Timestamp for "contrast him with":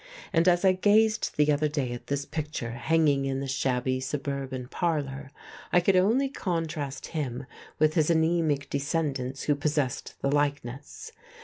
6.27-7.93